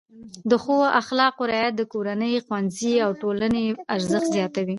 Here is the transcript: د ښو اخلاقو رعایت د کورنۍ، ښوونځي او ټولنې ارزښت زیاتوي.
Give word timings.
د 0.49 0.51
ښو 0.63 0.75
اخلاقو 1.01 1.43
رعایت 1.51 1.73
د 1.77 1.83
کورنۍ، 1.93 2.33
ښوونځي 2.45 2.93
او 3.05 3.11
ټولنې 3.21 3.63
ارزښت 3.95 4.27
زیاتوي. 4.37 4.69